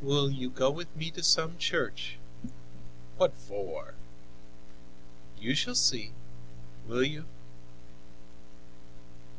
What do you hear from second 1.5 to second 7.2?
church?" "What for?" "You shall see. Will